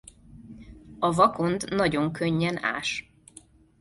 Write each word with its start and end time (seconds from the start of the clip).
A 0.99 1.11
vakond 1.11 1.73
nagyon 1.75 2.11
könnyen 2.11 2.63
ás. 2.63 3.11